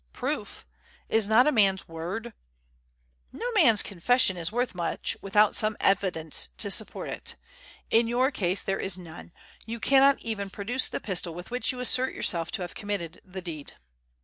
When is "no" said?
3.31-3.45